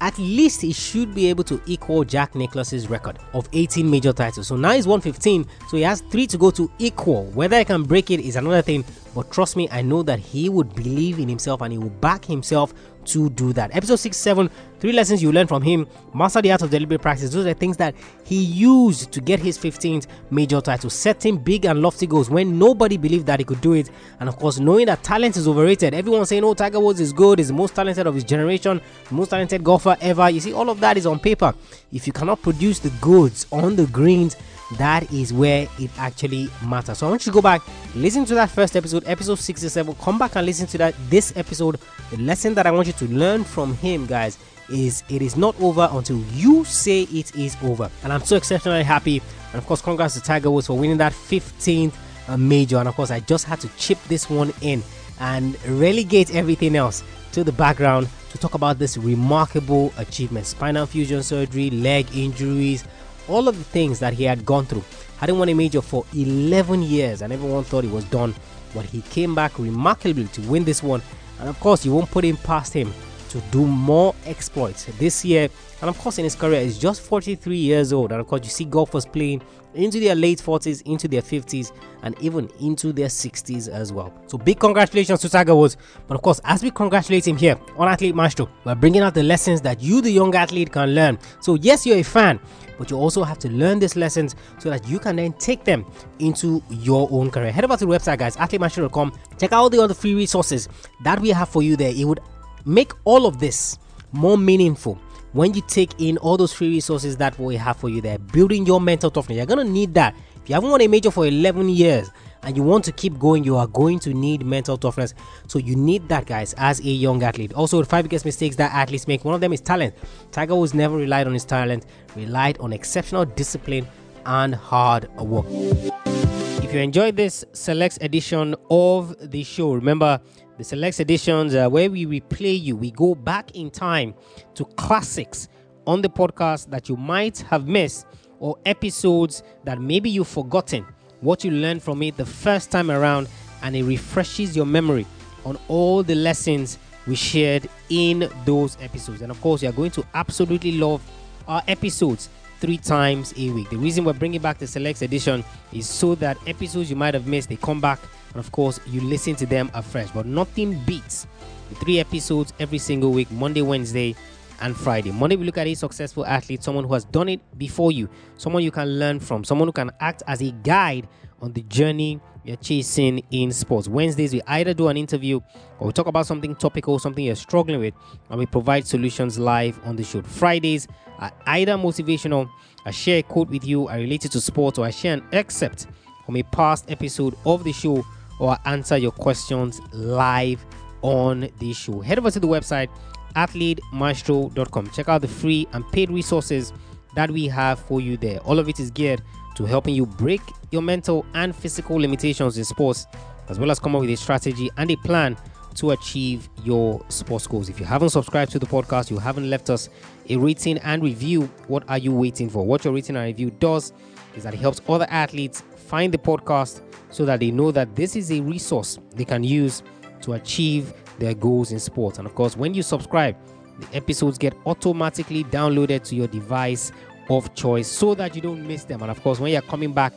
at 0.00 0.18
least 0.18 0.60
he 0.60 0.72
should 0.72 1.14
be 1.14 1.28
able 1.28 1.44
to 1.44 1.60
equal 1.66 2.04
Jack 2.04 2.34
Nicklaus's 2.34 2.88
record 2.88 3.18
of 3.32 3.48
18 3.52 3.88
major 3.90 4.12
titles. 4.12 4.48
So 4.48 4.56
now 4.56 4.72
he's 4.72 4.86
115, 4.86 5.46
so 5.68 5.76
he 5.76 5.82
has 5.82 6.00
three 6.10 6.26
to 6.26 6.38
go 6.38 6.50
to 6.50 6.70
equal. 6.78 7.26
Whether 7.26 7.58
he 7.58 7.64
can 7.64 7.84
break 7.84 8.10
it 8.10 8.20
is 8.20 8.36
another 8.36 8.62
thing, 8.62 8.84
but 9.14 9.30
trust 9.30 9.56
me, 9.56 9.68
I 9.70 9.82
know 9.82 10.02
that 10.02 10.18
he 10.18 10.48
would 10.48 10.74
believe 10.74 11.18
in 11.18 11.28
himself 11.28 11.62
and 11.62 11.72
he 11.72 11.78
will 11.78 11.90
back 11.90 12.24
himself 12.24 12.74
to 13.06 13.30
do 13.30 13.52
that. 13.52 13.74
Episode 13.74 13.96
6 13.96 14.16
7, 14.16 14.50
three 14.80 14.92
lessons 14.92 15.22
you 15.22 15.32
learn 15.32 15.46
from 15.46 15.62
him. 15.62 15.86
Master 16.14 16.42
the 16.42 16.52
art 16.52 16.62
of 16.62 16.70
deliberate 16.70 17.00
practice. 17.00 17.30
Those 17.30 17.46
are 17.46 17.54
things 17.54 17.76
that 17.78 17.94
he 18.24 18.42
used 18.42 19.12
to 19.12 19.20
get 19.20 19.40
his 19.40 19.58
15th 19.58 20.06
major 20.30 20.60
title. 20.60 20.90
Setting 20.90 21.38
big 21.38 21.64
and 21.64 21.80
lofty 21.80 22.06
goals 22.06 22.30
when 22.30 22.58
nobody 22.58 22.96
believed 22.96 23.26
that 23.26 23.40
he 23.40 23.44
could 23.44 23.60
do 23.60 23.72
it. 23.72 23.90
And 24.20 24.28
of 24.28 24.36
course, 24.36 24.58
knowing 24.58 24.86
that 24.86 25.02
talent 25.02 25.36
is 25.36 25.48
overrated. 25.48 25.94
Everyone 25.94 26.26
saying, 26.26 26.44
oh, 26.44 26.54
Tiger 26.54 26.80
Woods 26.80 27.00
is 27.00 27.12
good, 27.12 27.40
is 27.40 27.48
the 27.48 27.54
most 27.54 27.74
talented 27.74 28.06
of 28.06 28.14
his 28.14 28.24
generation, 28.24 28.80
most 29.10 29.30
talented 29.30 29.62
golfer 29.62 29.96
ever. 30.00 30.30
You 30.30 30.40
see, 30.40 30.52
all 30.52 30.70
of 30.70 30.80
that 30.80 30.96
is 30.96 31.06
on 31.06 31.18
paper. 31.18 31.54
If 31.92 32.06
you 32.06 32.12
cannot 32.12 32.42
produce 32.42 32.78
the 32.78 32.90
goods 33.00 33.46
on 33.50 33.76
the 33.76 33.86
greens, 33.86 34.36
that 34.78 35.10
is 35.12 35.32
where 35.32 35.68
it 35.78 35.90
actually 35.98 36.48
matters. 36.64 36.98
So 36.98 37.06
I 37.06 37.10
want 37.10 37.26
you 37.26 37.32
to 37.32 37.34
go 37.34 37.42
back, 37.42 37.62
listen 37.94 38.24
to 38.26 38.34
that 38.34 38.50
first 38.50 38.76
episode, 38.76 39.04
episode 39.06 39.38
67. 39.38 39.94
Come 39.96 40.18
back 40.18 40.36
and 40.36 40.46
listen 40.46 40.66
to 40.68 40.78
that 40.78 40.94
this 41.10 41.36
episode. 41.36 41.78
The 42.10 42.16
lesson 42.18 42.54
that 42.54 42.66
I 42.66 42.70
want 42.70 42.86
you 42.86 42.92
to 42.94 43.08
learn 43.08 43.44
from 43.44 43.74
him, 43.76 44.06
guys, 44.06 44.38
is 44.70 45.04
it 45.08 45.22
is 45.22 45.36
not 45.36 45.58
over 45.60 45.88
until 45.92 46.18
you 46.32 46.64
say 46.64 47.02
it 47.02 47.34
is 47.36 47.56
over. 47.62 47.90
And 48.02 48.12
I'm 48.12 48.22
so 48.22 48.36
exceptionally 48.36 48.82
happy. 48.82 49.20
And 49.52 49.56
of 49.56 49.66
course, 49.66 49.82
congrats 49.82 50.14
to 50.14 50.20
Tiger 50.20 50.50
Woods 50.50 50.66
for 50.66 50.78
winning 50.78 50.96
that 50.98 51.12
15th 51.12 51.94
uh, 52.28 52.36
major. 52.36 52.78
And 52.78 52.88
of 52.88 52.94
course, 52.94 53.10
I 53.10 53.20
just 53.20 53.44
had 53.44 53.60
to 53.60 53.68
chip 53.76 53.98
this 54.08 54.30
one 54.30 54.52
in 54.62 54.82
and 55.20 55.62
relegate 55.66 56.34
everything 56.34 56.76
else 56.76 57.04
to 57.32 57.44
the 57.44 57.52
background 57.52 58.08
to 58.30 58.38
talk 58.38 58.54
about 58.54 58.78
this 58.78 58.96
remarkable 58.96 59.92
achievement 59.98 60.46
spinal 60.46 60.86
fusion 60.86 61.22
surgery, 61.22 61.70
leg 61.70 62.06
injuries, 62.16 62.84
all 63.28 63.48
of 63.48 63.56
the 63.56 63.64
things 63.64 63.98
that 64.00 64.14
he 64.14 64.24
had 64.24 64.44
gone 64.44 64.66
through. 64.66 64.84
Hadn't 65.18 65.38
won 65.38 65.48
a 65.48 65.54
major 65.54 65.80
for 65.80 66.04
11 66.14 66.82
years, 66.82 67.22
and 67.22 67.32
everyone 67.32 67.64
thought 67.64 67.84
he 67.84 67.90
was 67.90 68.04
done. 68.04 68.34
But 68.74 68.84
he 68.86 69.02
came 69.02 69.34
back 69.34 69.58
remarkably 69.58 70.26
to 70.26 70.40
win 70.42 70.64
this 70.64 70.82
one, 70.82 71.02
and 71.38 71.48
of 71.48 71.58
course, 71.60 71.84
you 71.84 71.92
won't 71.92 72.10
put 72.10 72.24
him 72.24 72.36
past 72.36 72.72
him 72.72 72.92
to 73.34 73.40
do 73.50 73.66
more 73.66 74.14
exploits 74.26 74.84
this 75.00 75.24
year. 75.24 75.48
And 75.80 75.90
of 75.90 75.98
course, 75.98 76.18
in 76.18 76.24
his 76.24 76.36
career, 76.36 76.62
he's 76.62 76.78
just 76.78 77.00
43 77.02 77.56
years 77.56 77.92
old. 77.92 78.12
And 78.12 78.20
of 78.20 78.28
course, 78.28 78.42
you 78.44 78.48
see 78.48 78.64
golfers 78.64 79.04
playing 79.04 79.42
into 79.74 79.98
their 79.98 80.14
late 80.14 80.38
40s, 80.38 80.82
into 80.82 81.08
their 81.08 81.20
50s, 81.20 81.72
and 82.04 82.16
even 82.20 82.48
into 82.60 82.92
their 82.92 83.08
60s 83.08 83.68
as 83.68 83.92
well. 83.92 84.14
So, 84.28 84.38
big 84.38 84.60
congratulations 84.60 85.20
to 85.22 85.28
Tiger 85.28 85.56
Woods. 85.56 85.76
But 86.06 86.14
of 86.14 86.22
course, 86.22 86.40
as 86.44 86.62
we 86.62 86.70
congratulate 86.70 87.26
him 87.26 87.36
here 87.36 87.58
on 87.76 87.88
Athlete 87.88 88.14
Maestro, 88.14 88.48
we're 88.64 88.76
bringing 88.76 89.02
out 89.02 89.14
the 89.14 89.24
lessons 89.24 89.60
that 89.62 89.82
you, 89.82 90.00
the 90.00 90.12
young 90.12 90.32
athlete, 90.36 90.70
can 90.70 90.94
learn. 90.94 91.18
So, 91.40 91.56
yes, 91.56 91.84
you're 91.84 91.96
a 91.96 92.04
fan, 92.04 92.38
but 92.78 92.88
you 92.88 92.96
also 92.96 93.24
have 93.24 93.40
to 93.40 93.50
learn 93.50 93.80
these 93.80 93.96
lessons 93.96 94.36
so 94.58 94.70
that 94.70 94.86
you 94.86 95.00
can 95.00 95.16
then 95.16 95.32
take 95.32 95.64
them 95.64 95.84
into 96.20 96.62
your 96.70 97.08
own 97.10 97.32
career. 97.32 97.50
Head 97.50 97.64
over 97.64 97.76
to 97.76 97.84
the 97.84 97.90
website, 97.90 98.18
guys, 98.18 98.36
athletemaestro.com. 98.36 99.12
Check 99.40 99.52
out 99.52 99.58
all 99.58 99.70
the 99.70 99.82
other 99.82 99.94
free 99.94 100.14
resources 100.14 100.68
that 101.02 101.18
we 101.18 101.30
have 101.30 101.48
for 101.48 101.64
you 101.64 101.76
there. 101.76 101.92
It 101.92 102.04
would 102.04 102.20
make 102.64 102.92
all 103.04 103.26
of 103.26 103.38
this 103.40 103.78
more 104.12 104.38
meaningful 104.38 104.98
when 105.32 105.52
you 105.54 105.62
take 105.66 105.90
in 105.98 106.16
all 106.18 106.36
those 106.36 106.52
free 106.52 106.68
resources 106.68 107.16
that 107.16 107.38
we 107.38 107.56
have 107.56 107.76
for 107.76 107.88
you 107.88 108.00
there. 108.00 108.18
Building 108.18 108.64
your 108.66 108.80
mental 108.80 109.10
toughness. 109.10 109.36
You're 109.36 109.46
gonna 109.46 109.64
need 109.64 109.94
that. 109.94 110.14
If 110.42 110.48
you 110.48 110.54
haven't 110.54 110.70
won 110.70 110.80
a 110.80 110.86
major 110.86 111.10
for 111.10 111.26
11 111.26 111.68
years, 111.70 112.10
and 112.44 112.56
you 112.56 112.62
want 112.62 112.84
to 112.84 112.92
keep 112.92 113.18
going, 113.18 113.42
you 113.42 113.56
are 113.56 113.66
going 113.66 113.98
to 114.00 114.12
need 114.12 114.44
mental 114.44 114.76
toughness. 114.76 115.14
So 115.46 115.58
you 115.58 115.74
need 115.74 116.08
that, 116.08 116.26
guys, 116.26 116.54
as 116.58 116.80
a 116.80 116.84
young 116.84 117.22
athlete. 117.22 117.52
Also, 117.54 117.78
the 117.80 117.86
five 117.86 118.04
biggest 118.04 118.24
mistakes 118.24 118.56
that 118.56 118.72
athletes 118.72 119.08
make. 119.08 119.24
One 119.24 119.34
of 119.34 119.40
them 119.40 119.52
is 119.52 119.60
talent. 119.60 119.94
Tiger 120.30 120.54
Woods 120.54 120.74
never 120.74 120.96
relied 120.96 121.26
on 121.26 121.32
his 121.32 121.44
talent, 121.44 121.86
relied 122.14 122.58
on 122.58 122.72
exceptional 122.72 123.24
discipline 123.24 123.86
and 124.26 124.54
hard 124.54 125.08
work. 125.16 125.46
If 125.48 126.72
you 126.72 126.80
enjoyed 126.80 127.16
this 127.16 127.44
select 127.52 127.98
edition 128.02 128.54
of 128.70 129.30
the 129.30 129.42
show, 129.42 129.72
remember 129.72 130.20
the 130.56 130.64
select 130.64 131.00
editions 131.00 131.54
uh, 131.54 131.68
where 131.68 131.90
we 131.90 132.06
replay 132.06 132.60
you, 132.60 132.76
we 132.76 132.90
go 132.90 133.14
back 133.14 133.50
in 133.56 133.70
time 133.70 134.14
to 134.54 134.64
classics 134.64 135.48
on 135.86 136.00
the 136.00 136.08
podcast 136.08 136.70
that 136.70 136.88
you 136.88 136.96
might 136.96 137.38
have 137.38 137.66
missed 137.66 138.06
or 138.38 138.56
episodes 138.64 139.42
that 139.64 139.80
maybe 139.80 140.10
you've 140.10 140.28
forgotten 140.28 140.86
what 141.20 141.42
you 141.42 141.50
learned 141.50 141.82
from 141.82 142.02
it 142.02 142.16
the 142.16 142.26
first 142.26 142.70
time 142.70 142.90
around, 142.90 143.28
and 143.62 143.74
it 143.74 143.82
refreshes 143.84 144.54
your 144.54 144.66
memory 144.66 145.06
on 145.44 145.58
all 145.68 146.02
the 146.02 146.14
lessons 146.14 146.78
we 147.06 147.14
shared 147.14 147.68
in 147.88 148.30
those 148.44 148.76
episodes. 148.80 149.22
And 149.22 149.30
of 149.30 149.40
course, 149.40 149.62
you 149.62 149.68
are 149.68 149.72
going 149.72 149.90
to 149.92 150.04
absolutely 150.14 150.72
love 150.72 151.02
our 151.48 151.62
episodes 151.68 152.28
three 152.60 152.78
times 152.78 153.34
a 153.36 153.50
week. 153.50 153.68
The 153.70 153.76
reason 153.76 154.04
we're 154.04 154.12
bringing 154.14 154.40
back 154.40 154.58
the 154.58 154.66
Select 154.66 155.02
Edition 155.02 155.44
is 155.72 155.88
so 155.88 156.14
that 156.16 156.38
episodes 156.46 156.88
you 156.88 156.96
might 156.96 157.14
have 157.14 157.26
missed 157.26 157.48
they 157.48 157.56
come 157.56 157.80
back, 157.80 157.98
and 158.34 158.40
of 158.40 158.52
course, 158.52 158.80
you 158.86 159.00
listen 159.00 159.34
to 159.36 159.46
them 159.46 159.70
afresh. 159.72 160.10
But 160.10 160.26
nothing 160.26 160.78
beats 160.84 161.26
the 161.68 161.76
three 161.76 162.00
episodes 162.00 162.52
every 162.58 162.78
single 162.78 163.12
week 163.12 163.30
Monday, 163.30 163.62
Wednesday, 163.62 164.14
and 164.60 164.76
Friday. 164.76 165.12
Monday, 165.12 165.36
we 165.36 165.44
look 165.44 165.58
at 165.58 165.66
a 165.66 165.74
successful 165.74 166.26
athlete, 166.26 166.62
someone 166.62 166.84
who 166.84 166.92
has 166.92 167.04
done 167.04 167.28
it 167.28 167.40
before 167.58 167.92
you, 167.92 168.08
someone 168.36 168.62
you 168.62 168.70
can 168.70 168.98
learn 168.98 169.20
from, 169.20 169.44
someone 169.44 169.68
who 169.68 169.72
can 169.72 169.90
act 170.00 170.22
as 170.26 170.42
a 170.42 170.50
guide 170.50 171.08
on 171.40 171.52
the 171.52 171.62
journey 171.62 172.20
you're 172.44 172.56
chasing 172.56 173.24
in 173.30 173.50
sports. 173.52 173.88
Wednesdays, 173.88 174.32
we 174.32 174.42
either 174.46 174.74
do 174.74 174.88
an 174.88 174.96
interview 174.96 175.40
or 175.78 175.86
we 175.86 175.92
talk 175.92 176.06
about 176.06 176.26
something 176.26 176.54
topical, 176.54 176.98
something 176.98 177.24
you're 177.24 177.34
struggling 177.34 177.80
with, 177.80 177.94
and 178.28 178.38
we 178.38 178.46
provide 178.46 178.86
solutions 178.86 179.38
live 179.38 179.80
on 179.84 179.96
the 179.96 180.04
show. 180.04 180.22
Fridays 180.22 180.86
are 181.18 181.32
either 181.46 181.72
motivational, 181.72 182.50
I 182.84 182.90
share 182.90 183.18
a 183.18 183.22
quote 183.22 183.48
with 183.48 183.64
you, 183.64 183.88
I 183.88 183.96
relate 183.96 184.26
it 184.26 184.32
to 184.32 184.40
sports, 184.40 184.78
or 184.78 184.84
I 184.84 184.90
share 184.90 185.14
an 185.14 185.24
excerpt 185.32 185.86
from 186.26 186.36
a 186.36 186.42
past 186.42 186.90
episode 186.90 187.34
of 187.46 187.64
the 187.64 187.72
show, 187.72 188.04
or 188.38 188.56
answer 188.64 188.96
your 188.96 189.12
questions 189.12 189.80
live 189.92 190.64
on 191.02 191.48
the 191.58 191.72
show. 191.72 192.00
Head 192.00 192.18
over 192.18 192.30
to 192.30 192.40
the 192.40 192.48
website 192.48 192.88
athletemaestro.com. 193.36 194.90
Check 194.90 195.08
out 195.08 195.20
the 195.20 195.28
free 195.28 195.66
and 195.72 195.84
paid 195.92 196.10
resources 196.10 196.72
that 197.14 197.30
we 197.30 197.46
have 197.48 197.78
for 197.78 198.00
you 198.00 198.16
there. 198.16 198.38
All 198.40 198.58
of 198.58 198.68
it 198.68 198.80
is 198.80 198.90
geared 198.90 199.22
to 199.56 199.64
helping 199.64 199.94
you 199.94 200.06
break 200.06 200.40
your 200.70 200.82
mental 200.82 201.24
and 201.34 201.54
physical 201.54 201.96
limitations 201.96 202.58
in 202.58 202.64
sports, 202.64 203.06
as 203.48 203.58
well 203.58 203.70
as 203.70 203.78
come 203.78 203.94
up 203.94 204.00
with 204.00 204.10
a 204.10 204.16
strategy 204.16 204.70
and 204.76 204.90
a 204.90 204.96
plan 204.96 205.36
to 205.74 205.90
achieve 205.90 206.48
your 206.64 207.04
sports 207.08 207.46
goals. 207.46 207.68
If 207.68 207.80
you 207.80 207.86
haven't 207.86 208.10
subscribed 208.10 208.52
to 208.52 208.58
the 208.58 208.66
podcast, 208.66 209.10
you 209.10 209.18
haven't 209.18 209.48
left 209.48 209.70
us 209.70 209.88
a 210.28 210.36
rating 210.36 210.78
and 210.78 211.02
review, 211.02 211.42
what 211.68 211.84
are 211.88 211.98
you 211.98 212.12
waiting 212.12 212.48
for? 212.48 212.64
What 212.64 212.84
your 212.84 212.94
rating 212.94 213.16
and 213.16 213.26
review 213.26 213.50
does 213.50 213.92
is 214.36 214.44
that 214.44 214.54
it 214.54 214.60
helps 214.60 214.80
other 214.88 215.06
athletes 215.10 215.62
find 215.76 216.12
the 216.12 216.18
podcast 216.18 216.82
so 217.10 217.24
that 217.24 217.40
they 217.40 217.50
know 217.50 217.70
that 217.70 217.94
this 217.94 218.16
is 218.16 218.32
a 218.32 218.40
resource 218.40 218.98
they 219.14 219.24
can 219.24 219.44
use 219.44 219.82
to 220.22 220.32
achieve 220.32 220.92
their 221.18 221.34
goals 221.34 221.70
in 221.70 221.78
sports. 221.78 222.18
And 222.18 222.26
of 222.26 222.34
course, 222.34 222.56
when 222.56 222.74
you 222.74 222.82
subscribe, 222.82 223.36
the 223.78 223.96
episodes 223.96 224.38
get 224.38 224.54
automatically 224.66 225.44
downloaded 225.44 226.04
to 226.04 226.14
your 226.14 226.26
device 226.28 226.92
of 227.28 227.54
choice 227.54 227.88
so 227.88 228.14
that 228.14 228.34
you 228.34 228.42
don't 228.42 228.66
miss 228.66 228.84
them. 228.84 229.02
And 229.02 229.10
of 229.10 229.22
course, 229.22 229.40
when 229.40 229.52
you're 229.52 229.62
coming 229.62 229.92
back 229.92 230.12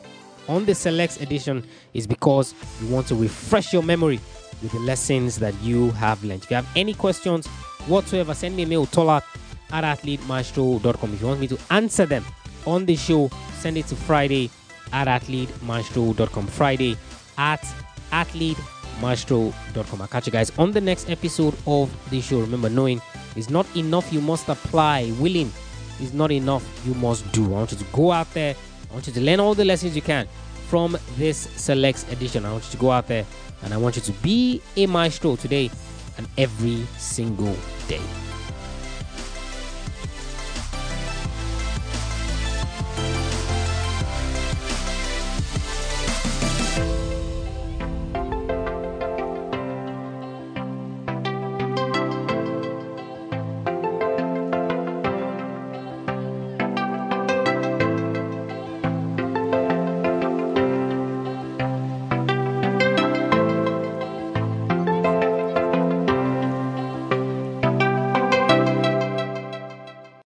on 0.48 0.64
the 0.64 0.74
Selects 0.74 1.20
edition 1.20 1.66
is 1.94 2.06
because 2.06 2.54
you 2.80 2.88
want 2.88 3.06
to 3.08 3.14
refresh 3.14 3.72
your 3.72 3.82
memory 3.82 4.20
with 4.62 4.72
the 4.72 4.78
lessons 4.80 5.38
that 5.38 5.54
you 5.62 5.90
have 5.92 6.22
learned. 6.24 6.44
If 6.44 6.50
you 6.50 6.56
have 6.56 6.68
any 6.76 6.94
questions 6.94 7.46
whatsoever, 7.86 8.34
send 8.34 8.56
me 8.56 8.64
a 8.64 8.66
mail, 8.66 8.86
tola 8.86 9.22
at 9.72 9.84
athletemaestro.com. 9.84 11.14
If 11.14 11.20
you 11.20 11.26
want 11.26 11.40
me 11.40 11.48
to 11.48 11.58
answer 11.70 12.06
them 12.06 12.24
on 12.66 12.86
the 12.86 12.96
show, 12.96 13.30
send 13.58 13.76
it 13.76 13.86
to 13.86 13.96
Friday 13.96 14.50
at 14.92 15.08
athletemaestro.com. 15.08 16.46
Friday 16.46 16.96
at 17.36 17.62
athletemaestro.com. 18.12 20.02
I'll 20.02 20.08
catch 20.08 20.26
you 20.26 20.32
guys 20.32 20.56
on 20.58 20.72
the 20.72 20.80
next 20.80 21.10
episode 21.10 21.54
of 21.66 21.90
the 22.10 22.20
show. 22.20 22.40
Remember, 22.40 22.68
knowing 22.68 23.00
is 23.36 23.50
not 23.50 23.66
enough, 23.76 24.12
you 24.12 24.20
must 24.20 24.48
apply. 24.48 25.12
Willing 25.18 25.52
is 26.00 26.12
not 26.12 26.32
enough, 26.32 26.64
you 26.86 26.94
must 26.94 27.30
do. 27.32 27.44
I 27.46 27.58
want 27.58 27.72
you 27.72 27.78
to 27.78 27.84
go 27.92 28.12
out 28.12 28.32
there. 28.34 28.54
I 28.90 28.92
want 28.94 29.06
you 29.06 29.12
to 29.12 29.20
learn 29.20 29.38
all 29.40 29.54
the 29.54 29.64
lessons 29.64 29.94
you 29.94 30.02
can 30.02 30.26
from 30.68 30.96
this 31.16 31.48
Selects 31.56 32.10
edition. 32.12 32.44
I 32.44 32.52
want 32.52 32.64
you 32.64 32.70
to 32.72 32.76
go 32.76 32.90
out 32.90 33.06
there 33.08 33.24
and 33.62 33.72
I 33.72 33.76
want 33.76 33.96
you 33.96 34.02
to 34.02 34.12
be 34.12 34.60
a 34.76 34.86
maestro 34.86 35.36
today 35.36 35.70
and 36.16 36.28
every 36.36 36.86
single 36.98 37.56
day. 37.88 38.27